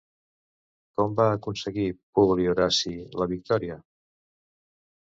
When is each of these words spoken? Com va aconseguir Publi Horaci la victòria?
Com 1.01 1.13
va 1.19 1.27
aconseguir 1.33 1.85
Publi 2.21 2.51
Horaci 2.57 2.97
la 3.23 3.31
victòria? 3.37 3.81